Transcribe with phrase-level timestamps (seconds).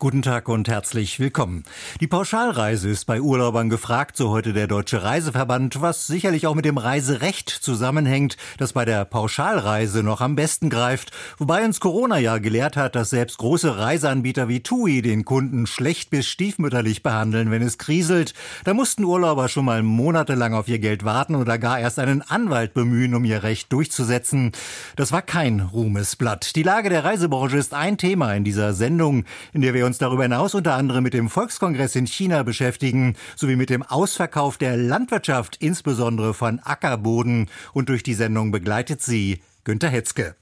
[0.00, 1.62] Guten Tag und herzlich willkommen.
[2.00, 6.64] Die Pauschalreise ist bei Urlaubern gefragt, so heute der Deutsche Reiseverband, was sicherlich auch mit
[6.64, 12.38] dem Reiserecht zusammenhängt, das bei der Pauschalreise noch am besten greift, wobei uns Corona ja
[12.38, 17.60] gelehrt hat, dass selbst große Reiseanbieter wie TUI den Kunden schlecht bis stiefmütterlich behandeln, wenn
[17.60, 18.32] es kriselt.
[18.64, 22.72] Da mussten Urlauber schon mal monatelang auf ihr Geld warten oder gar erst einen Anwalt
[22.72, 24.52] bemühen, um ihr Recht durchzusetzen.
[24.96, 26.56] Das war kein Ruhmesblatt.
[26.56, 30.22] Die Lage der Reisebranche ist ein Thema in dieser Sendung, in der wir uns darüber
[30.22, 35.56] hinaus unter anderem mit dem Volkskongress in China beschäftigen, sowie mit dem Ausverkauf der Landwirtschaft,
[35.58, 37.50] insbesondere von Ackerboden.
[37.72, 40.36] Und durch die Sendung begleitet sie Günter Hetzke.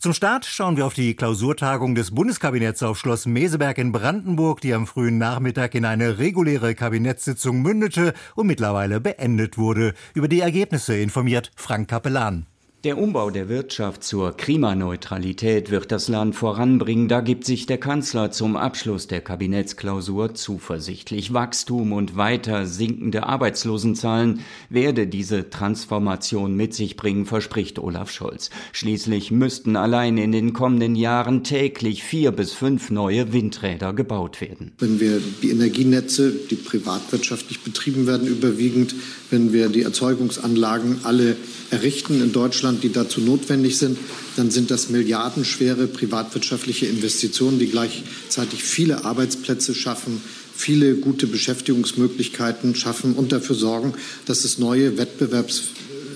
[0.00, 4.74] Zum Start schauen wir auf die Klausurtagung des Bundeskabinetts auf Schloss Meseberg in Brandenburg, die
[4.74, 9.94] am frühen Nachmittag in eine reguläre Kabinettssitzung mündete und mittlerweile beendet wurde.
[10.12, 12.44] Über die Ergebnisse informiert Frank Kapellan.
[12.82, 17.08] Der Umbau der Wirtschaft zur Klimaneutralität wird das Land voranbringen.
[17.08, 21.34] Da gibt sich der Kanzler zum Abschluss der Kabinettsklausur zuversichtlich.
[21.34, 24.40] Wachstum und weiter sinkende Arbeitslosenzahlen
[24.70, 28.48] werde diese Transformation mit sich bringen, verspricht Olaf Scholz.
[28.72, 34.72] Schließlich müssten allein in den kommenden Jahren täglich vier bis fünf neue Windräder gebaut werden.
[34.78, 38.94] Wenn wir die Energienetze, die privatwirtschaftlich betrieben werden, überwiegend,
[39.28, 41.36] wenn wir die Erzeugungsanlagen alle
[41.70, 43.98] errichten in Deutschland, die dazu notwendig sind,
[44.36, 50.20] dann sind das milliardenschwere privatwirtschaftliche Investitionen, die gleichzeitig viele Arbeitsplätze schaffen,
[50.54, 53.94] viele gute Beschäftigungsmöglichkeiten schaffen und dafür sorgen,
[54.26, 55.62] dass es neue Wettbewerbs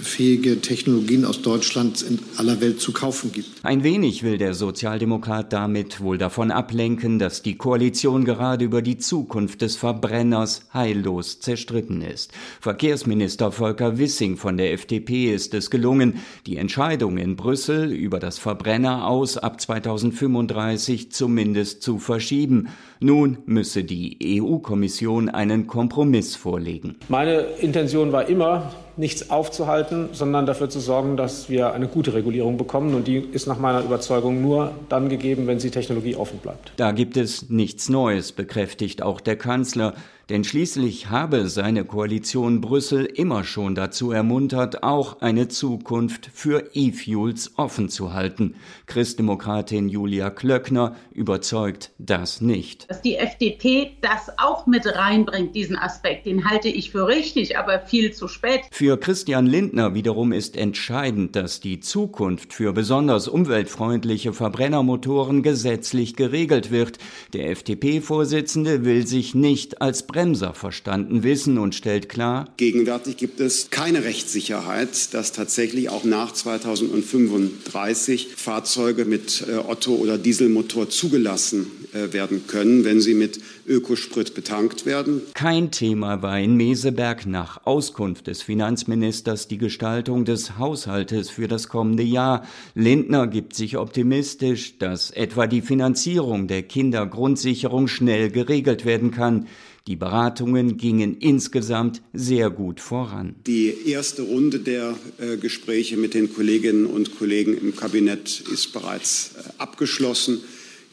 [0.04, 3.48] fähige Technologien aus Deutschland in aller Welt zu kaufen gibt.
[3.64, 8.98] Ein wenig will der Sozialdemokrat damit wohl davon ablenken, dass die Koalition gerade über die
[8.98, 12.32] Zukunft des Verbrenners heillos zerstritten ist.
[12.60, 18.38] Verkehrsminister Volker Wissing von der FDP ist es gelungen, die Entscheidung in Brüssel über das
[18.38, 22.68] Verbrenner aus ab 2035 zumindest zu verschieben.
[23.00, 26.96] Nun müsse die EU-Kommission einen Kompromiss vorlegen.
[27.08, 32.56] Meine Intention war immer, nichts aufzuhalten, sondern dafür zu sorgen, dass wir eine gute Regulierung
[32.56, 32.94] bekommen.
[32.94, 36.72] Und die ist nach meiner Überzeugung nur dann gegeben, wenn sie technologieoffen bleibt.
[36.76, 39.94] Da gibt es nichts Neues, bekräftigt auch der Kanzler.
[40.30, 47.52] Denn schließlich habe seine Koalition Brüssel immer schon dazu ermuntert, auch eine Zukunft für E-Fuels
[47.56, 48.54] offen zu halten.
[48.86, 52.88] Christdemokratin Julia Klöckner überzeugt das nicht.
[52.88, 57.80] Dass die FDP das auch mit reinbringt, diesen Aspekt, den halte ich für richtig, aber
[57.80, 58.62] viel zu spät.
[58.70, 66.70] Für Christian Lindner wiederum ist entscheidend, dass die Zukunft für besonders umweltfreundliche Verbrennermotoren gesetzlich geregelt
[66.70, 66.98] wird.
[67.34, 73.70] Der FDP-Vorsitzende will sich nicht als Bremser verstanden wissen und stellt klar, gegenwärtig gibt es
[73.70, 82.12] keine Rechtssicherheit, dass tatsächlich auch nach 2035 Fahrzeuge mit äh, Otto- oder Dieselmotor zugelassen äh,
[82.12, 85.22] werden können, wenn sie mit Ökosprit betankt werden.
[85.34, 91.68] Kein Thema war in Meseberg nach Auskunft des Finanzministers die Gestaltung des Haushaltes für das
[91.68, 92.46] kommende Jahr.
[92.76, 99.48] Lindner gibt sich optimistisch, dass etwa die Finanzierung der Kindergrundsicherung schnell geregelt werden kann.
[99.86, 103.34] Die Beratungen gingen insgesamt sehr gut voran.
[103.46, 109.32] Die erste Runde der äh, Gespräche mit den Kolleginnen und Kollegen im Kabinett ist bereits
[109.36, 110.40] äh, abgeschlossen.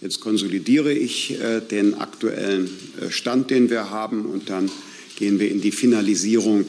[0.01, 2.69] Jetzt konsolidiere ich äh, den aktuellen
[3.09, 4.69] Stand, den wir haben, und dann
[5.15, 6.65] gehen wir in die Finalisierung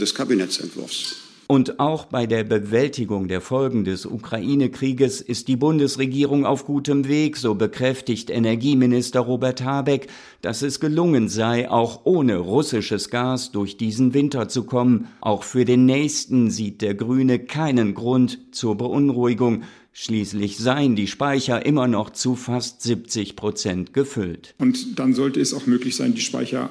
[0.00, 1.25] des Kabinettsentwurfs.
[1.48, 7.36] Und auch bei der Bewältigung der Folgen des Ukraine-Krieges ist die Bundesregierung auf gutem Weg,
[7.36, 10.08] so bekräftigt Energieminister Robert Habeck,
[10.42, 15.06] dass es gelungen sei, auch ohne russisches Gas durch diesen Winter zu kommen.
[15.20, 19.62] Auch für den nächsten sieht der Grüne keinen Grund zur Beunruhigung.
[19.92, 24.54] Schließlich seien die Speicher immer noch zu fast 70 Prozent gefüllt.
[24.58, 26.70] Und dann sollte es auch möglich sein, die Speicher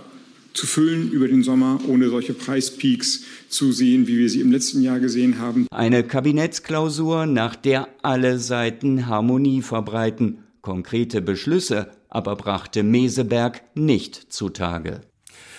[0.55, 4.81] zu füllen über den Sommer, ohne solche Preispeaks zu sehen, wie wir sie im letzten
[4.81, 5.67] Jahr gesehen haben.
[5.71, 10.39] Eine Kabinettsklausur, nach der alle Seiten Harmonie verbreiten.
[10.61, 15.01] Konkrete Beschlüsse aber brachte Meseberg nicht zutage.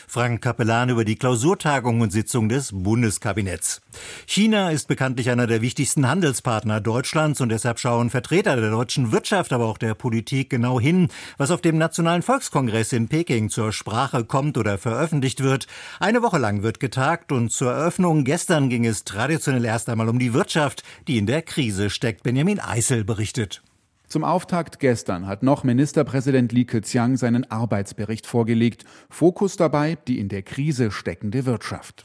[0.07, 3.81] Frank Kapellan über die Klausurtagung und Sitzung des Bundeskabinetts.
[4.27, 9.53] China ist bekanntlich einer der wichtigsten Handelspartner Deutschlands und deshalb schauen Vertreter der deutschen Wirtschaft,
[9.53, 11.09] aber auch der Politik genau hin,
[11.39, 15.67] was auf dem Nationalen Volkskongress in Peking zur Sprache kommt oder veröffentlicht wird.
[16.01, 20.19] Eine Woche lang wird getagt und zur Eröffnung gestern ging es traditionell erst einmal um
[20.19, 22.23] die Wirtschaft, die in der Krise steckt.
[22.23, 23.63] Benjamin Eisel berichtet.
[24.09, 28.85] Zum Auftakt gestern hat noch Ministerpräsident Li Keqiang seinen Arbeitsbericht vorgelegt.
[29.11, 32.05] Fokus dabei die in der Krise steckende Wirtschaft.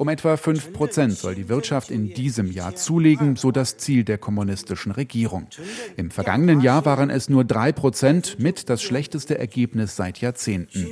[0.00, 4.16] Um etwa 5 Prozent soll die Wirtschaft in diesem Jahr zulegen, so das Ziel der
[4.16, 5.48] kommunistischen Regierung.
[5.98, 10.86] Im vergangenen Jahr waren es nur 3 Prozent, mit das schlechteste Ergebnis seit Jahrzehnten.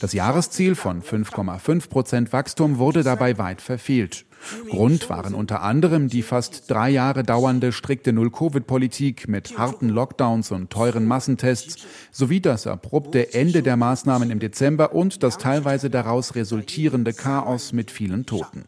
[0.00, 4.26] Das Jahresziel von 5,5 Prozent Wachstum wurde dabei weit verfehlt.
[4.68, 10.70] Grund waren unter anderem die fast drei Jahre dauernde strikte Null-Covid-Politik mit harten Lockdowns und
[10.70, 17.12] teuren Massentests sowie das abrupte Ende der Maßnahmen im Dezember und das teilweise daraus resultierende
[17.12, 18.64] Chaos mit vielen Toten.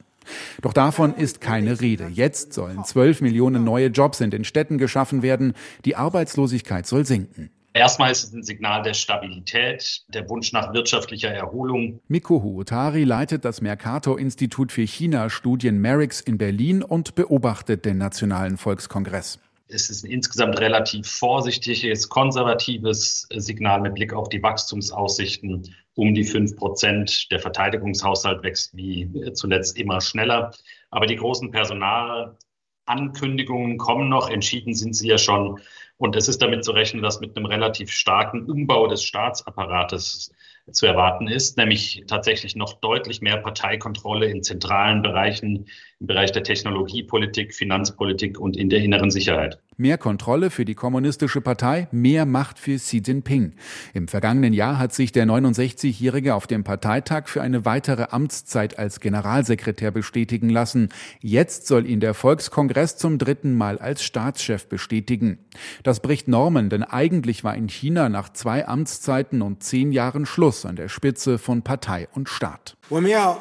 [0.60, 2.08] Doch davon ist keine Rede.
[2.08, 5.54] Jetzt sollen zwölf Millionen neue Jobs in den Städten geschaffen werden.
[5.84, 7.50] Die Arbeitslosigkeit soll sinken.
[7.74, 12.00] Erstmal ist es ein Signal der Stabilität, der Wunsch nach wirtschaftlicher Erholung.
[12.08, 19.38] Miko Huotari leitet das Mercator-Institut für China-Studien Merix in Berlin und beobachtet den Nationalen Volkskongress.
[19.68, 25.74] Es ist ein insgesamt relativ vorsichtiges, konservatives Signal mit Blick auf die Wachstumsaussichten.
[25.94, 27.30] Um die fünf Prozent.
[27.30, 30.50] Der Verteidigungshaushalt wächst wie zuletzt immer schneller.
[30.90, 34.30] Aber die großen Personalankündigungen kommen noch.
[34.30, 35.58] Entschieden sind sie ja schon
[36.02, 40.32] und es ist damit zu rechnen, dass mit einem relativ starken Umbau des Staatsapparates
[40.72, 45.68] zu erwarten ist, nämlich tatsächlich noch deutlich mehr Parteikontrolle in zentralen Bereichen,
[46.01, 49.59] im Bereich der Technologiepolitik, Finanzpolitik und in der inneren Sicherheit.
[49.77, 53.53] Mehr Kontrolle für die kommunistische Partei, mehr Macht für Xi Jinping.
[53.93, 58.99] Im vergangenen Jahr hat sich der 69-Jährige auf dem Parteitag für eine weitere Amtszeit als
[58.99, 60.89] Generalsekretär bestätigen lassen.
[61.19, 65.39] Jetzt soll ihn der Volkskongress zum dritten Mal als Staatschef bestätigen.
[65.83, 70.65] Das bricht Normen, denn eigentlich war in China nach zwei Amtszeiten und zehn Jahren Schluss
[70.65, 72.77] an der Spitze von Partei und Staat.
[72.89, 73.37] 我们要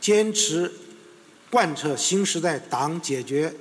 [0.00, 0.70] 坚持
[1.54, 3.52] 贯彻新时代党解决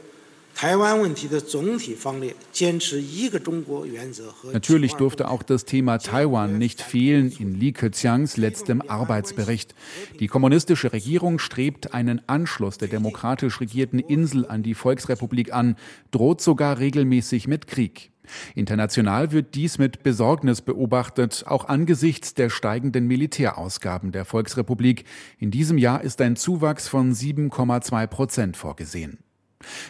[4.51, 9.73] Natürlich durfte auch das Thema Taiwan nicht fehlen in Li Keqiangs letztem Arbeitsbericht.
[10.19, 15.77] Die kommunistische Regierung strebt einen Anschluss der demokratisch regierten Insel an die Volksrepublik an,
[16.11, 18.11] droht sogar regelmäßig mit Krieg.
[18.54, 25.04] International wird dies mit Besorgnis beobachtet, auch angesichts der steigenden Militärausgaben der Volksrepublik.
[25.38, 29.18] In diesem Jahr ist ein Zuwachs von 7,2 Prozent vorgesehen.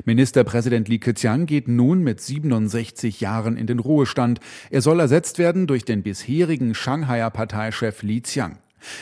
[0.05, 4.41] Ministerpräsident Li Keqiang geht nun mit 67 Jahren in den Ruhestand.
[4.71, 8.59] Er soll ersetzt werden durch den bisherigen Shanghaier Parteichef Li Qiang.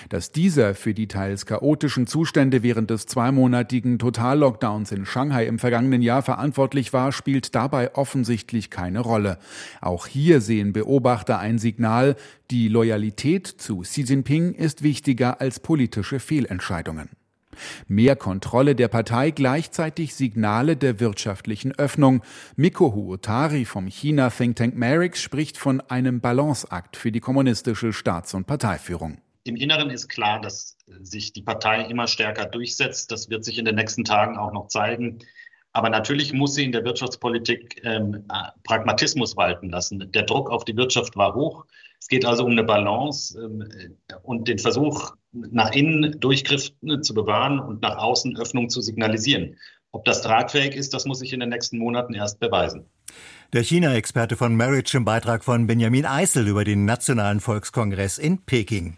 [0.09, 6.03] Dass dieser für die teils chaotischen Zustände während des zweimonatigen Totallockdowns in Shanghai im vergangenen
[6.03, 9.39] Jahr verantwortlich war, spielt dabei offensichtlich keine Rolle.
[9.81, 12.17] Auch hier sehen Beobachter ein Signal,
[12.51, 17.09] die Loyalität zu Xi Jinping ist wichtiger als politische Fehlentscheidungen.
[17.89, 22.23] Mehr Kontrolle der Partei, gleichzeitig Signale der wirtschaftlichen Öffnung.
[22.57, 28.35] Miko Huotari vom China Think Tank Merix spricht von einem Balanceakt für die kommunistische Staats-
[28.35, 29.19] und Parteiführung.
[29.45, 33.11] Im Inneren ist klar, dass sich die Partei immer stärker durchsetzt.
[33.11, 35.19] Das wird sich in den nächsten Tagen auch noch zeigen.
[35.73, 38.25] Aber natürlich muss sie in der Wirtschaftspolitik ähm,
[38.65, 40.11] Pragmatismus walten lassen.
[40.13, 41.65] Der Druck auf die Wirtschaft war hoch.
[41.99, 47.15] Es geht also um eine Balance ähm, und den Versuch, nach innen Durchgriff ne, zu
[47.15, 49.57] bewahren und nach außen Öffnung zu signalisieren.
[49.93, 52.91] Ob das tragfähig ist, das muss sich in den nächsten Monaten erst beweisen.
[53.55, 58.97] Der China-Experte von Marriage im Beitrag von Benjamin Eisel über den Nationalen Volkskongress in Peking.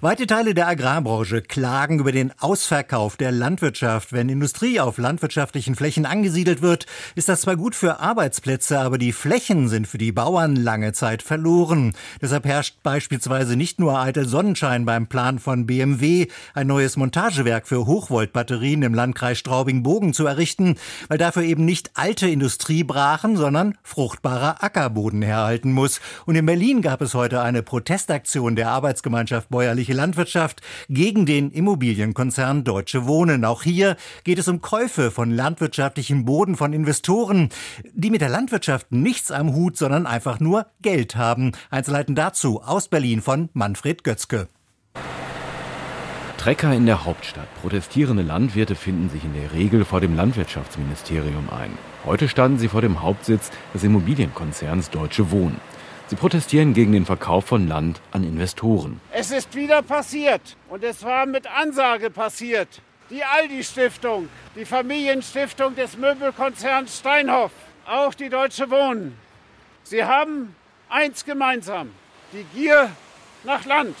[0.00, 4.12] Weite Teile der Agrarbranche klagen über den Ausverkauf der Landwirtschaft.
[4.12, 9.10] Wenn Industrie auf landwirtschaftlichen Flächen angesiedelt wird, ist das zwar gut für Arbeitsplätze, aber die
[9.10, 11.92] Flächen sind für die Bauern lange Zeit verloren.
[12.22, 17.86] Deshalb herrscht beispielsweise nicht nur eitel Sonnenschein beim Plan von BMW, ein neues Montagewerk für
[17.86, 20.76] Hochvoltbatterien im Landkreis Straubing-Bogen zu errichten,
[21.08, 26.00] weil dafür eben nicht alte Industrie brachen, sondern fruchtbarer Ackerboden herhalten muss.
[26.26, 32.64] Und in Berlin gab es heute eine Protestaktion der Arbeitsgemeinschaft Bäuerliche Landwirtschaft gegen den Immobilienkonzern
[32.64, 33.44] Deutsche Wohnen.
[33.44, 37.48] Auch hier geht es um Käufe von landwirtschaftlichem Boden von Investoren,
[37.94, 41.52] die mit der Landwirtschaft nichts am Hut, sondern einfach nur Geld haben.
[41.70, 44.48] Einzelheiten dazu aus Berlin von Manfred Götzke.
[46.38, 47.48] Trecker in der Hauptstadt.
[47.60, 51.76] Protestierende Landwirte finden sich in der Regel vor dem Landwirtschaftsministerium ein.
[52.06, 55.60] Heute standen sie vor dem Hauptsitz des Immobilienkonzerns Deutsche Wohnen.
[56.06, 59.00] Sie protestieren gegen den Verkauf von Land an Investoren.
[59.12, 62.82] Es ist wieder passiert und es war mit Ansage passiert.
[63.10, 67.50] Die Aldi-Stiftung, die Familienstiftung des Möbelkonzerns Steinhoff,
[67.84, 69.18] auch die Deutsche Wohnen.
[69.82, 70.54] Sie haben
[70.88, 71.90] eins gemeinsam,
[72.32, 72.90] die Gier
[73.42, 73.96] nach Land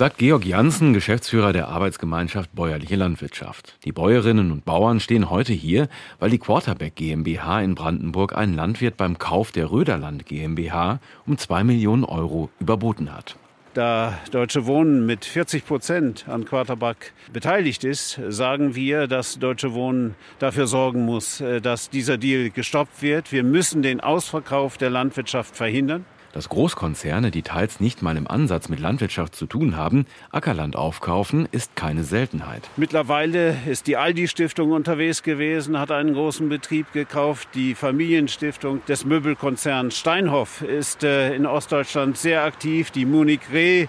[0.00, 3.76] sagt Georg Janssen, Geschäftsführer der Arbeitsgemeinschaft Bäuerliche Landwirtschaft.
[3.84, 8.96] Die Bäuerinnen und Bauern stehen heute hier, weil die Quarterback GmbH in Brandenburg einen Landwirt
[8.96, 13.36] beim Kauf der Röderland GmbH um zwei Millionen Euro überboten hat.
[13.74, 20.14] Da Deutsche Wohnen mit 40 Prozent an Quarterback beteiligt ist, sagen wir, dass Deutsche Wohnen
[20.38, 23.32] dafür sorgen muss, äh, dass dieser Deal gestoppt wird.
[23.32, 26.06] Wir müssen den Ausverkauf der Landwirtschaft verhindern.
[26.32, 31.48] Dass Großkonzerne, die teils nicht mal im Ansatz mit Landwirtschaft zu tun haben, Ackerland aufkaufen,
[31.50, 32.62] ist keine Seltenheit.
[32.76, 37.48] Mittlerweile ist die Aldi-Stiftung unterwegs gewesen, hat einen großen Betrieb gekauft.
[37.54, 42.92] Die Familienstiftung des Möbelkonzerns Steinhoff ist äh, in Ostdeutschland sehr aktiv.
[42.92, 43.88] Die Munich Re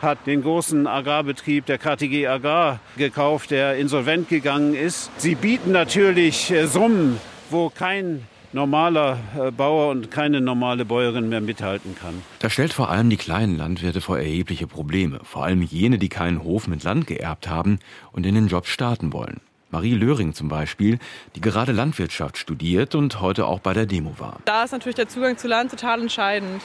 [0.00, 5.10] hat den großen Agrarbetrieb der KTG Agrar gekauft, der insolvent gegangen ist.
[5.18, 7.18] Sie bieten natürlich äh, Summen,
[7.50, 12.22] wo kein normaler äh, Bauer und keine normale Bäuerin mehr mithalten kann.
[12.40, 16.42] Das stellt vor allem die kleinen Landwirte vor erhebliche Probleme, vor allem jene, die keinen
[16.42, 17.78] Hof mit Land geerbt haben
[18.12, 19.40] und in den Job starten wollen.
[19.70, 20.98] Marie Löring zum Beispiel,
[21.36, 24.40] die gerade Landwirtschaft studiert und heute auch bei der Demo war.
[24.44, 26.62] Da ist natürlich der Zugang zu Land total entscheidend.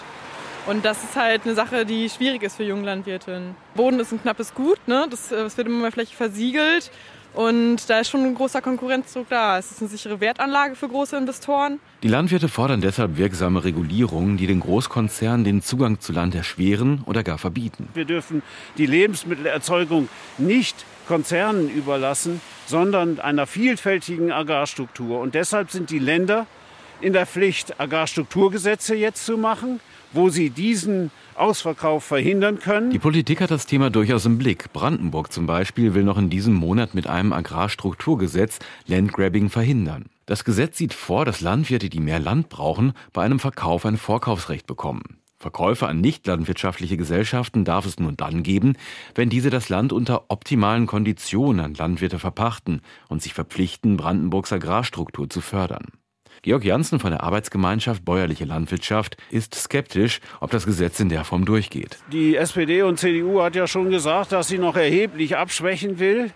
[0.66, 3.56] Und das ist halt eine Sache, die schwierig ist für junge Landwirtinnen.
[3.76, 5.06] Boden ist ein knappes Gut, ne?
[5.12, 6.90] das, das äh, wird immer mehr flächig versiegelt.
[7.36, 9.58] Und da ist schon ein großer Konkurrenzdruck da.
[9.58, 11.80] Es ist eine sichere Wertanlage für große Investoren.
[12.02, 17.24] Die Landwirte fordern deshalb wirksame Regulierungen, die den Großkonzernen den Zugang zu Land erschweren oder
[17.24, 17.90] gar verbieten.
[17.94, 18.42] Wir dürfen
[18.78, 25.20] die Lebensmittelerzeugung nicht Konzernen überlassen, sondern einer vielfältigen Agrarstruktur.
[25.20, 26.48] Und deshalb sind die Länder
[27.02, 29.82] in der Pflicht, Agrarstrukturgesetze jetzt zu machen,
[30.16, 32.90] wo sie diesen Ausverkauf verhindern können.
[32.90, 34.72] Die Politik hat das Thema durchaus im Blick.
[34.74, 40.06] Brandenburg zum Beispiel will noch in diesem Monat mit einem Agrarstrukturgesetz Landgrabbing verhindern.
[40.26, 44.66] Das Gesetz sieht vor, dass Landwirte, die mehr Land brauchen, bei einem Verkauf ein Vorkaufsrecht
[44.66, 45.20] bekommen.
[45.38, 48.74] Verkäufe an nichtlandwirtschaftliche Gesellschaften darf es nur dann geben,
[49.14, 55.30] wenn diese das Land unter optimalen Konditionen an Landwirte verpachten und sich verpflichten, Brandenburgs Agrarstruktur
[55.30, 55.86] zu fördern.
[56.46, 61.44] Georg Janssen von der Arbeitsgemeinschaft Bäuerliche Landwirtschaft ist skeptisch, ob das Gesetz in der Form
[61.44, 61.98] durchgeht.
[62.12, 66.30] Die SPD und CDU hat ja schon gesagt, dass sie noch erheblich abschwächen will.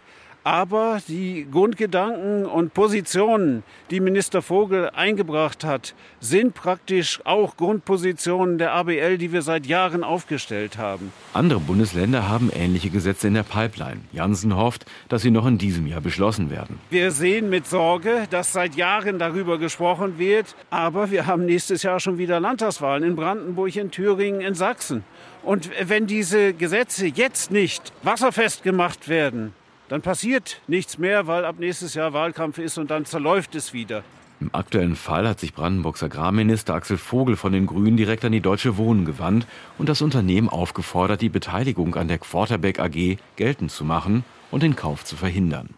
[0.49, 8.73] Aber die Grundgedanken und Positionen, die Minister Vogel eingebracht hat, sind praktisch auch Grundpositionen der
[8.73, 11.13] ABL, die wir seit Jahren aufgestellt haben.
[11.35, 14.01] Andere Bundesländer haben ähnliche Gesetze in der Pipeline.
[14.11, 16.79] Janssen hofft, dass sie noch in diesem Jahr beschlossen werden.
[16.89, 20.55] Wir sehen mit Sorge, dass seit Jahren darüber gesprochen wird.
[20.71, 25.03] Aber wir haben nächstes Jahr schon wieder Landtagswahlen in Brandenburg, in Thüringen, in Sachsen.
[25.43, 29.53] Und wenn diese Gesetze jetzt nicht wasserfest gemacht werden,
[29.89, 34.03] dann passiert nichts mehr, weil ab nächstes Jahr Wahlkampf ist und dann zerläuft es wieder.
[34.39, 38.39] Im aktuellen Fall hat sich Brandenburgs Agrarminister Axel Vogel von den Grünen direkt an die
[38.39, 39.46] Deutsche Wohnen gewandt
[39.77, 44.77] und das Unternehmen aufgefordert, die Beteiligung an der Quarterback AG geltend zu machen und den
[44.77, 45.74] Kauf zu verhindern.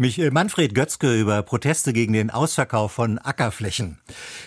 [0.00, 3.98] Mich äh, Manfred Götzke über Proteste gegen den Ausverkauf von Ackerflächen.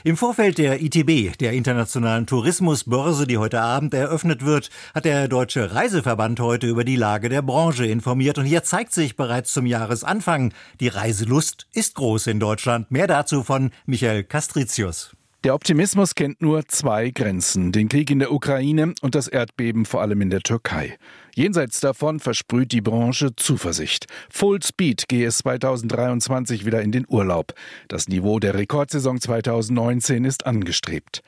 [0.04, 5.76] Im Vorfeld der ITB, der internationalen Tourismusbörse, die heute Abend eröffnet wird, hat der Deutsche
[5.76, 8.40] Reiseverband heute über die Lage der Branche informiert.
[8.40, 12.90] Und hier zeigt sich bereits zum Jahresanfang, die Reiselust ist groß in Deutschland.
[12.90, 15.16] Mehr dazu von Michael Castricius.
[15.44, 20.00] Der Optimismus kennt nur zwei Grenzen, den Krieg in der Ukraine und das Erdbeben vor
[20.00, 20.98] allem in der Türkei.
[21.36, 24.06] Jenseits davon versprüht die Branche Zuversicht.
[24.30, 27.54] Full Speed gehe es 2023 wieder in den Urlaub.
[27.90, 31.24] Das Niveau der Rekordsaison 2019 ist angestrebt.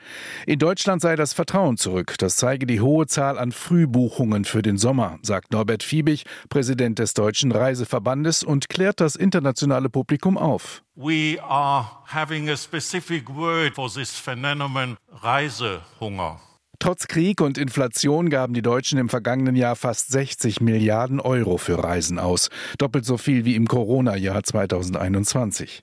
[0.46, 2.14] In Deutschland sei das Vertrauen zurück.
[2.16, 7.12] Das zeige die hohe Zahl an Frühbuchungen für den Sommer, sagt Norbert Fiebig, Präsident des
[7.12, 10.85] Deutschen Reiseverbandes und klärt das internationale Publikum auf.
[10.98, 16.40] We are having a specific word for this phenomenon Reisehunger.
[16.78, 21.84] Trotz Krieg und Inflation gaben die Deutschen im vergangenen Jahr fast 60 Milliarden Euro für
[21.84, 22.48] Reisen aus,
[22.78, 25.82] doppelt so viel wie im Corona-Jahr 2021.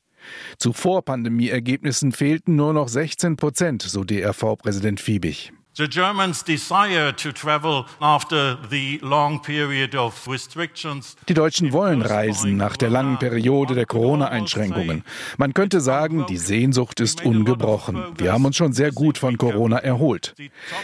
[0.58, 5.54] Zu Vorpandemie-Ergebnissen fehlten nur noch 16 Prozent, so DRV-Präsident Fiebig.
[5.76, 11.16] The Germans desire to travel after the long period of restrictions.
[11.28, 15.04] Die Deutschen wollen reisen nach der langen Periode der Corona-Einschränkungen.
[15.38, 18.04] Man könnte sagen, die Sehnsucht ist ungebrochen.
[18.18, 20.36] Wir haben uns schon sehr gut von Corona erholt.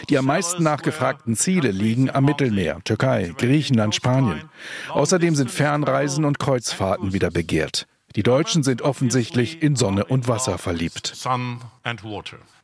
[0.08, 4.42] Die am meisten nachgefragten Ziele liegen am Mittelmeer, Türkei, Griechenland, Spanien.
[4.88, 7.86] Außerdem sind Fernreisen und Kreuzfahrten wieder begehrt.
[8.16, 11.14] Die Deutschen sind offensichtlich in Sonne und Wasser verliebt.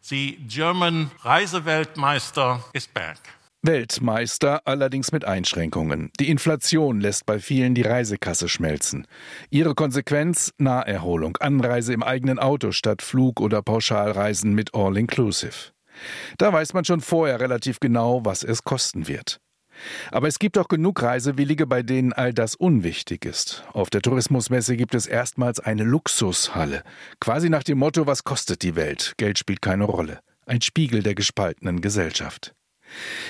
[0.00, 3.18] The German Reiseweltmeister is back.
[3.62, 6.10] Weltmeister allerdings mit Einschränkungen.
[6.20, 9.06] Die Inflation lässt bei vielen die Reisekasse schmelzen.
[9.50, 15.72] Ihre Konsequenz Naherholung, Anreise im eigenen Auto statt Flug- oder Pauschalreisen mit All-Inclusive.
[16.38, 19.40] Da weiß man schon vorher relativ genau, was es kosten wird.
[20.10, 23.64] Aber es gibt auch genug Reisewillige, bei denen all das unwichtig ist.
[23.72, 26.82] Auf der Tourismusmesse gibt es erstmals eine Luxushalle.
[27.20, 29.14] Quasi nach dem Motto, was kostet die Welt?
[29.16, 30.20] Geld spielt keine Rolle.
[30.46, 32.54] Ein Spiegel der gespaltenen Gesellschaft.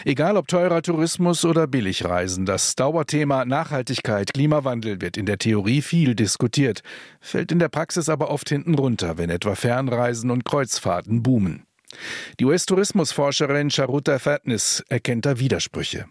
[0.05, 6.15] Egal ob teurer Tourismus oder Billigreisen, das Dauerthema Nachhaltigkeit, Klimawandel wird in der Theorie viel
[6.15, 6.83] diskutiert,
[7.21, 11.66] fällt in der Praxis aber oft hinten runter, wenn etwa Fernreisen und Kreuzfahrten boomen.
[12.39, 16.07] Die US-Tourismusforscherin Charuta Fatnis erkennt da Widersprüche.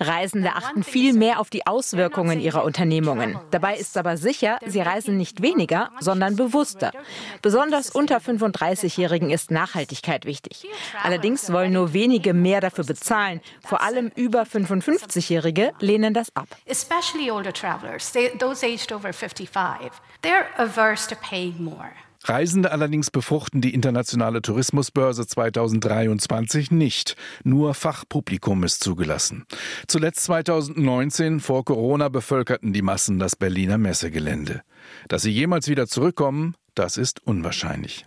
[0.00, 3.38] Reisende achten viel mehr auf die Auswirkungen ihrer Unternehmungen.
[3.50, 6.92] Dabei ist aber sicher, sie reisen nicht weniger, sondern bewusster.
[7.40, 10.66] Besonders unter 35-Jährigen ist Nachhaltigkeit wichtig.
[11.02, 13.40] Allerdings wollen nur wenige mehr dafür bezahlen.
[13.64, 16.48] Vor allem über 55-Jährige lehnen das ab.
[16.66, 19.90] Especially older travelers, those aged over 55.
[20.22, 21.90] They're averse to paying more.
[22.24, 27.16] Reisende allerdings befruchten die internationale Tourismusbörse 2023 nicht.
[27.42, 29.44] Nur Fachpublikum ist zugelassen.
[29.88, 34.62] Zuletzt 2019 vor Corona bevölkerten die Massen das Berliner Messegelände.
[35.08, 38.06] Dass sie jemals wieder zurückkommen, das ist unwahrscheinlich.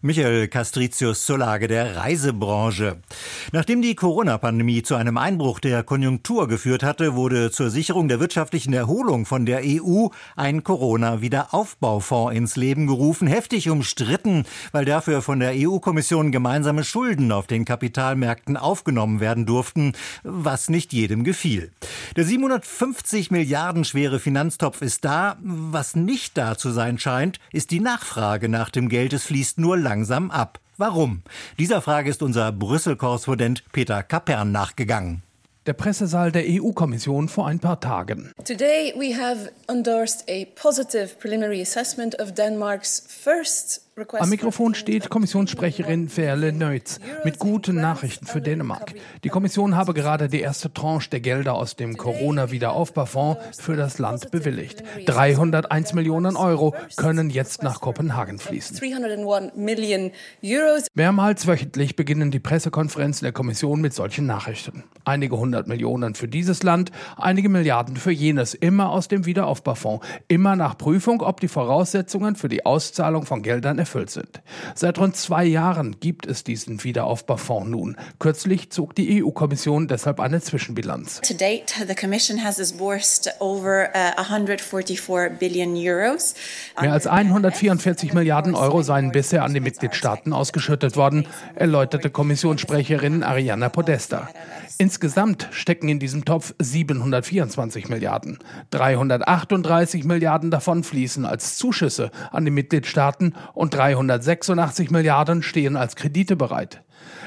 [0.00, 2.98] Michael Castricius zur Lage der Reisebranche.
[3.52, 8.72] Nachdem die Corona-Pandemie zu einem Einbruch der Konjunktur geführt hatte, wurde zur Sicherung der wirtschaftlichen
[8.72, 15.52] Erholung von der EU ein Corona-Wiederaufbaufonds ins Leben gerufen, heftig umstritten, weil dafür von der
[15.54, 19.92] EU-Kommission gemeinsame Schulden auf den Kapitalmärkten aufgenommen werden durften,
[20.22, 21.72] was nicht jedem gefiel.
[22.16, 25.36] Der 750 Milliarden schwere Finanztopf ist da.
[25.40, 29.12] Was nicht da zu sein scheint, ist die Nachfrage nach dem Geld.
[29.12, 30.60] Es fließt nur langsam ab.
[30.76, 31.22] Warum?
[31.58, 35.22] Dieser Frage ist unser Brüssel-Korrespondent Peter Kapern nachgegangen.
[35.66, 38.32] Der Pressesaal der EU-Kommission vor ein paar Tagen.
[38.44, 46.08] Today we have endorsed a positive preliminary assessment of Denmark's first am Mikrofon steht Kommissionssprecherin
[46.08, 48.94] Verle Neutz mit guten Nachrichten für Dänemark.
[49.24, 54.30] Die Kommission habe gerade die erste Tranche der Gelder aus dem Corona-Wiederaufbaufonds für das Land
[54.30, 54.84] bewilligt.
[55.06, 58.78] 301 Millionen Euro können jetzt nach Kopenhagen fließen.
[60.94, 64.84] Mehrmals wöchentlich beginnen die Pressekonferenzen der Kommission mit solchen Nachrichten.
[65.04, 70.54] Einige hundert Millionen für dieses Land, einige Milliarden für jenes, immer aus dem Wiederaufbaufonds, immer
[70.54, 74.42] nach Prüfung, ob die Voraussetzungen für die Auszahlung von Geldern erfüllt sind.
[74.74, 77.96] Seit rund zwei Jahren gibt es diesen Wiederaufbaufonds nun.
[78.18, 81.22] Kürzlich zog die EU-Kommission deshalb eine Zwischenbilanz.
[81.22, 86.34] To date, the Commission has disbursed over 144 uh, billion euros.
[86.80, 93.70] Mehr als 144 Milliarden Euro seien bisher an die Mitgliedstaaten ausgeschüttet worden, erläuterte Kommissionssprecherin Ariana
[93.70, 94.28] Podesta.
[94.80, 98.38] Insgesamt stecken in diesem Topf 724 Milliarden.
[98.70, 106.36] 338 Milliarden davon fließen als Zuschüsse an die Mitgliedstaaten und 386 Milliarden stehen als Kredite
[106.36, 106.84] bereit.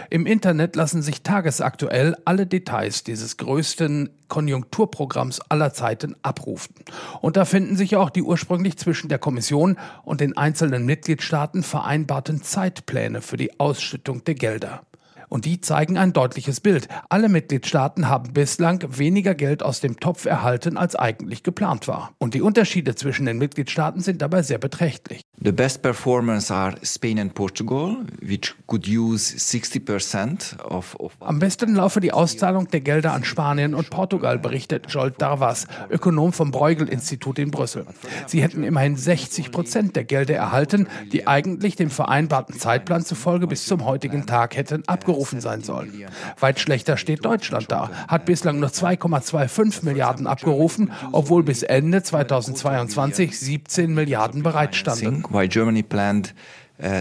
[0.10, 6.76] Im Internet lassen sich tagesaktuell alle Details dieses größten Konjunkturprogramms aller Zeiten abrufen.
[7.20, 12.44] Und da finden sich auch die ursprünglich zwischen der Kommission und den einzelnen Mitgliedstaaten vereinbarten
[12.44, 14.84] Zeitpläne für die Ausschüttung der Gelder.
[15.32, 16.90] Und die zeigen ein deutliches Bild.
[17.08, 22.12] Alle Mitgliedstaaten haben bislang weniger Geld aus dem Topf erhalten, als eigentlich geplant war.
[22.18, 25.22] Und die Unterschiede zwischen den Mitgliedstaaten sind dabei sehr beträchtlich.
[25.42, 31.76] The best performers are Spain and Portugal, which could use 60% of, of Am besten
[31.76, 37.40] laufe die Auszahlung der Gelder an Spanien und Portugal, berichtet Jolt Darvas, Ökonom vom Bruegel-Institut
[37.40, 37.86] in Brüssel.
[38.28, 43.66] Sie hätten immerhin 60 Prozent der Gelder erhalten, die eigentlich dem vereinbarten Zeitplan zufolge bis
[43.66, 46.06] zum heutigen Tag hätten abgerufen sein sollen.
[46.40, 53.40] Weit schlechter steht Deutschland da, hat bislang nur 2,25 Milliarden abgerufen, obwohl bis Ende 2022
[53.40, 55.24] 17 Milliarden bereitstanden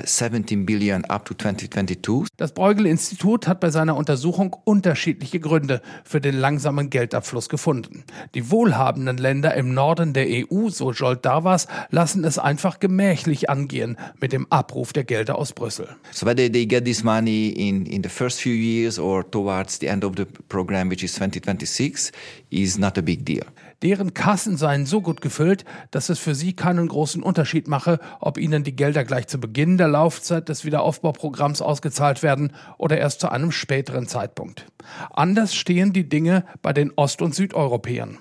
[0.04, 2.28] 17 uh, billion up to 2022.
[2.36, 8.04] Das Bruegel-Institut hat bei seiner Untersuchung unterschiedliche Gründe für den langsamen Geldabfluss gefunden.
[8.34, 13.96] Die wohlhabenden Länder im Norden der EU, so Jolt Darvas, lassen es einfach gemächlich angehen
[14.20, 15.88] mit dem Abruf der Gelder aus Brüssel.
[16.10, 19.86] So whether they get this money in, in the first few years or towards the
[19.86, 22.12] end of the program, which is 2026,
[22.50, 23.44] is not a big deal.
[23.82, 28.36] Deren Kassen seien so gut gefüllt, dass es für sie keinen großen Unterschied mache, ob
[28.36, 33.30] ihnen die Gelder gleich zu Beginn der Laufzeit des Wiederaufbauprogramms ausgezahlt werden oder erst zu
[33.30, 34.66] einem späteren Zeitpunkt.
[35.10, 38.18] Anders stehen die Dinge bei den Ost- und Südeuropäern.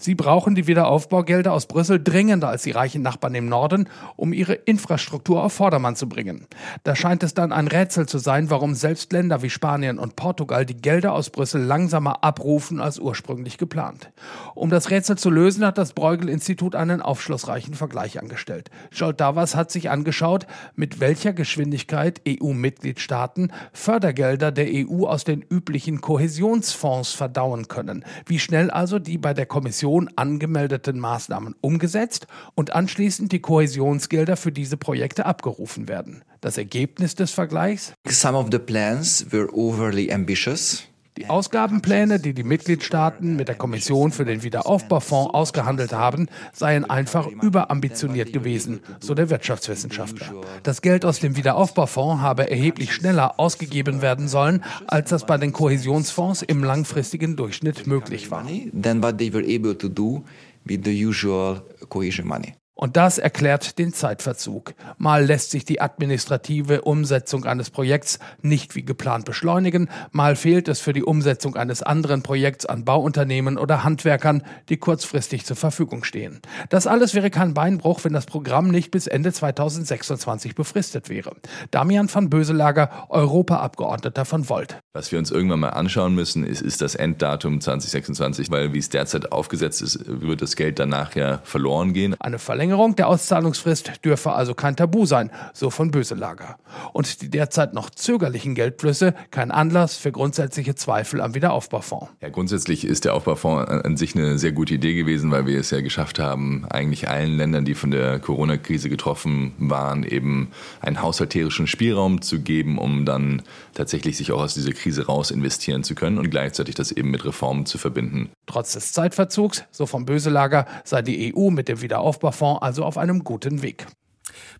[0.00, 4.54] Sie brauchen die Wiederaufbaugelder aus Brüssel dringender als die reichen Nachbarn im Norden, um ihre
[4.54, 6.46] Infrastruktur auf Vordermann zu bringen.
[6.84, 10.64] Da scheint es dann ein Rätsel zu sein, warum selbst Länder wie Spanien und Portugal
[10.64, 14.12] die Gelder aus Brüssel langsamer abrufen als ursprünglich geplant.
[14.54, 18.70] Um das Rätsel zu lösen, hat das Bruegel-Institut einen aufschlussreichen Vergleich angestellt.
[18.92, 26.00] Scholt Davas hat sich angeschaut, mit welcher Geschwindigkeit EU-Mitgliedstaaten Fördergelder der EU aus den üblichen
[26.00, 28.04] Kohäsionsfonds verdauen können.
[28.26, 34.36] Wie schnell also die bei der Kommission Kommission angemeldeten Maßnahmen umgesetzt und anschließend die Kohäsionsgelder
[34.36, 36.24] für diese Projekte abgerufen werden.
[36.42, 37.94] Das Ergebnis des Vergleichs?
[38.06, 40.84] Some of the plans were overly ambitious.
[41.18, 47.26] Die Ausgabenpläne, die die Mitgliedstaaten mit der Kommission für den Wiederaufbaufonds ausgehandelt haben, seien einfach
[47.26, 50.28] überambitioniert gewesen, so der Wirtschaftswissenschaftler.
[50.62, 55.52] Das Geld aus dem Wiederaufbaufonds habe erheblich schneller ausgegeben werden sollen, als das bei den
[55.52, 58.46] Kohäsionsfonds im langfristigen Durchschnitt möglich war.
[58.80, 60.22] Than what they were able to do
[60.64, 62.54] with the usual cohesion money.
[62.80, 64.72] Und das erklärt den Zeitverzug.
[64.98, 70.78] Mal lässt sich die administrative Umsetzung eines Projekts nicht wie geplant beschleunigen, mal fehlt es
[70.78, 76.40] für die Umsetzung eines anderen Projekts an Bauunternehmen oder Handwerkern, die kurzfristig zur Verfügung stehen.
[76.68, 81.32] Das alles wäre kein Beinbruch, wenn das Programm nicht bis Ende 2026 befristet wäre.
[81.72, 84.78] Damian van Böselager, Europaabgeordneter von Volt.
[84.92, 88.88] Was wir uns irgendwann mal anschauen müssen, ist, ist das Enddatum 2026, weil wie es
[88.88, 92.14] derzeit aufgesetzt ist, wird das Geld danach ja verloren gehen.
[92.20, 96.58] Eine Verlängerung der Auszahlungsfrist dürfe also kein Tabu sein, so von Böselager.
[96.92, 102.08] Und die derzeit noch zögerlichen Geldflüsse kein Anlass für grundsätzliche Zweifel am Wiederaufbaufonds.
[102.20, 105.70] Ja, grundsätzlich ist der Aufbaufonds an sich eine sehr gute Idee gewesen, weil wir es
[105.70, 110.50] ja geschafft haben, eigentlich allen Ländern, die von der Corona-Krise getroffen waren, eben
[110.80, 113.42] einen haushalterischen Spielraum zu geben, um dann
[113.74, 117.24] tatsächlich sich auch aus dieser Krise raus investieren zu können und gleichzeitig das eben mit
[117.24, 118.30] Reformen zu verbinden.
[118.46, 123.24] Trotz des Zeitverzugs, so vom Böselager, sei die EU mit dem Wiederaufbaufonds also auf einem
[123.24, 123.86] guten Weg.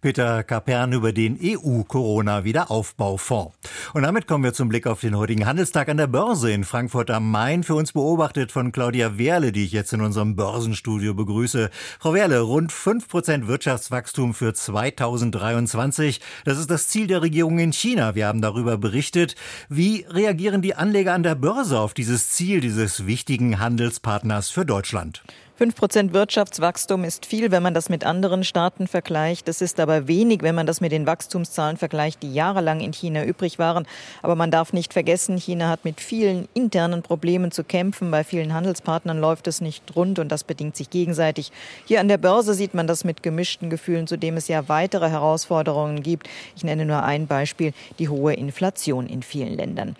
[0.00, 3.54] Peter Kapern über den EU-Corona-Wiederaufbaufonds.
[3.94, 7.10] Und damit kommen wir zum Blick auf den heutigen Handelstag an der Börse in Frankfurt
[7.10, 7.64] am Main.
[7.64, 11.70] Für uns beobachtet von Claudia Werle, die ich jetzt in unserem Börsenstudio begrüße.
[11.98, 16.20] Frau Werle, rund 5% Wirtschaftswachstum für 2023.
[16.44, 18.14] Das ist das Ziel der Regierung in China.
[18.14, 19.34] Wir haben darüber berichtet.
[19.68, 25.22] Wie reagieren die Anleger an der Börse auf dieses Ziel dieses wichtigen Handelspartners für Deutschland?
[25.58, 29.48] 5 Prozent Wirtschaftswachstum ist viel, wenn man das mit anderen Staaten vergleicht.
[29.48, 33.24] Das ist aber wenig, wenn man das mit den Wachstumszahlen vergleicht, die jahrelang in China
[33.24, 33.84] übrig waren.
[34.22, 38.12] Aber man darf nicht vergessen, China hat mit vielen internen Problemen zu kämpfen.
[38.12, 41.50] Bei vielen Handelspartnern läuft es nicht rund und das bedingt sich gegenseitig.
[41.86, 46.04] Hier an der Börse sieht man das mit gemischten Gefühlen, zudem es ja weitere Herausforderungen
[46.04, 46.28] gibt.
[46.54, 49.96] Ich nenne nur ein Beispiel, die hohe Inflation in vielen Ländern.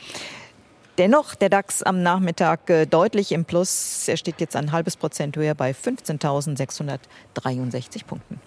[0.98, 4.08] Dennoch der DAX am Nachmittag äh, deutlich im Plus.
[4.08, 8.40] Er steht jetzt ein halbes Prozent höher bei 15.663 Punkten.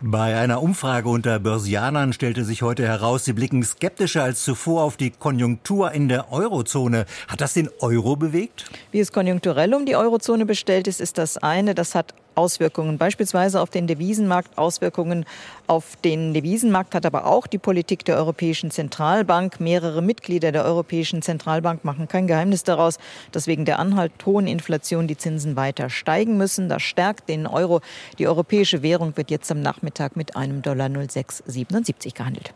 [0.00, 4.96] Bei einer Umfrage unter Börsianern stellte sich heute heraus, sie blicken skeptischer als zuvor auf
[4.96, 7.06] die Konjunktur in der Eurozone.
[7.26, 8.66] Hat das den Euro bewegt?
[8.92, 11.74] Wie es konjunkturell um die Eurozone bestellt ist, ist das eine.
[11.74, 14.56] Das hat Auswirkungen, beispielsweise auf den Devisenmarkt.
[14.56, 15.24] Auswirkungen
[15.66, 19.58] auf den Devisenmarkt hat aber auch die Politik der Europäischen Zentralbank.
[19.58, 22.98] Mehrere Mitglieder der Europäischen Zentralbank machen kein Geheimnis daraus,
[23.32, 26.68] dass wegen der anhalt hohen Inflation die Zinsen weiter steigen müssen.
[26.68, 27.80] Das stärkt den Euro.
[28.18, 32.52] Die europäische Währung wird jetzt am Nachmittag mit einem Dollar 0677 gehandelt.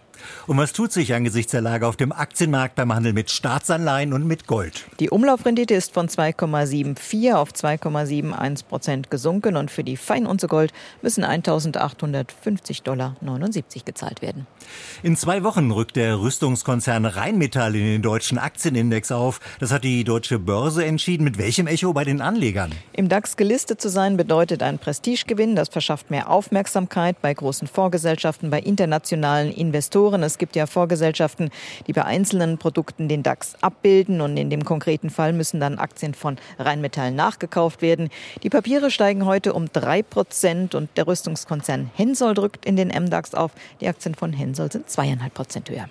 [0.47, 4.27] Und was tut sich angesichts der Lage auf dem Aktienmarkt beim Handel mit Staatsanleihen und
[4.27, 4.87] mit Gold?
[4.99, 11.25] Die Umlaufrendite ist von 2,74 auf 2,71 Prozent gesunken und für die Feinunze Gold müssen
[11.25, 14.47] 1.850 Dollar 79 gezahlt werden.
[15.03, 19.41] In zwei Wochen rückt der Rüstungskonzern Rheinmetall in den deutschen Aktienindex auf.
[19.59, 21.25] Das hat die deutsche Börse entschieden.
[21.25, 22.73] Mit welchem Echo bei den Anlegern?
[22.93, 25.57] Im DAX gelistet zu sein bedeutet ein Prestigegewinn.
[25.57, 30.10] Das verschafft mehr Aufmerksamkeit bei großen Vorgesellschaften, bei internationalen Investoren.
[30.19, 31.51] Es gibt ja Vorgesellschaften,
[31.87, 36.15] die bei einzelnen Produkten den DAX abbilden und in dem konkreten Fall müssen dann Aktien
[36.15, 38.11] von Rheinmetall nachgekauft werden.
[38.43, 43.35] Die Papiere steigen heute um drei Prozent und der Rüstungskonzern Hensoldt drückt in den MDAX
[43.35, 43.53] auf.
[43.81, 45.89] Die Aktien von Hensoldt sind zweieinhalb Prozent höher.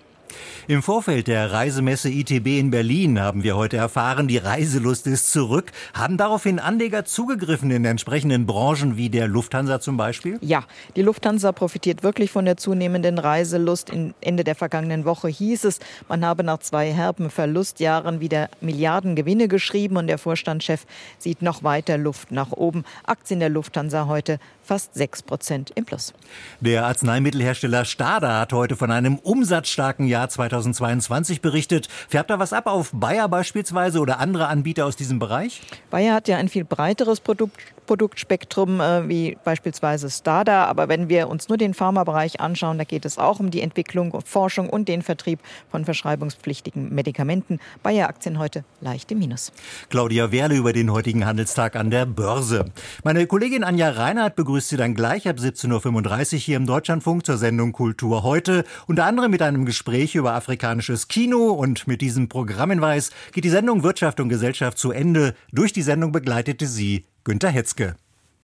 [0.67, 5.71] Im Vorfeld der Reisemesse ITB in Berlin haben wir heute erfahren, die Reiselust ist zurück.
[5.93, 10.37] Haben daraufhin Anleger zugegriffen in entsprechenden Branchen wie der Lufthansa zum Beispiel?
[10.41, 10.65] Ja,
[10.95, 13.89] die Lufthansa profitiert wirklich von der zunehmenden Reiselust.
[13.89, 19.15] In Ende der vergangenen Woche hieß es, man habe nach zwei herben Verlustjahren wieder Milliarden
[19.15, 20.85] Gewinne geschrieben und der Vorstandschef
[21.17, 22.83] sieht noch weiter Luft nach oben.
[23.05, 26.13] Aktien der Lufthansa heute fast 6 Prozent im Plus.
[26.59, 31.87] Der Arzneimittelhersteller Stada hat heute von einem umsatzstarken Jahr 2022 berichtet.
[32.09, 35.61] Färbt da was ab auf Bayer beispielsweise oder andere Anbieter aus diesem Bereich?
[35.89, 40.65] Bayer hat ja ein viel breiteres Produkt, Produktspektrum äh, wie beispielsweise Stada.
[40.65, 44.15] Aber wenn wir uns nur den Pharmabereich anschauen, da geht es auch um die Entwicklung,
[44.23, 45.39] Forschung und den Vertrieb
[45.71, 47.59] von verschreibungspflichtigen Medikamenten.
[47.81, 49.51] Bayer-Aktien heute leicht im Minus.
[49.89, 52.65] Claudia Werle über den heutigen Handelstag an der Börse.
[53.03, 57.37] Meine Kollegin Anja Reinhardt begrüßt Sie dann gleich ab 17.35 Uhr hier im Deutschlandfunk zur
[57.37, 58.65] Sendung Kultur heute.
[58.85, 61.51] Unter anderem mit einem Gespräch über afrikanisches Kino.
[61.51, 65.35] Und mit diesem Programmhinweis geht die Sendung Wirtschaft und Gesellschaft zu Ende.
[65.51, 67.95] Durch die Sendung begleitete sie Günter Hetzke.